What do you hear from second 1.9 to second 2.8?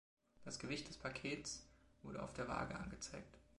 wurde auf der Waage